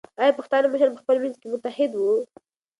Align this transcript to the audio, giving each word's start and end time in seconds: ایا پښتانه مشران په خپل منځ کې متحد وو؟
ایا 0.21 0.37
پښتانه 0.39 0.67
مشران 0.67 0.91
په 0.95 1.01
خپل 1.03 1.17
منځ 1.23 1.35
کې 1.41 1.47
متحد 1.53 1.91
وو؟ 1.95 2.13